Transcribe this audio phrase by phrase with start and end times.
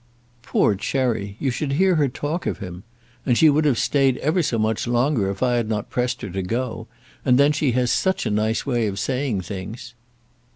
[0.41, 1.35] "Poor Cherry!
[1.39, 2.83] you should hear her talk of him!
[3.23, 6.31] And she would have stayed ever so much longer if I had not pressed her
[6.31, 6.87] to go;
[7.23, 9.93] and then she has such a nice way of saying things."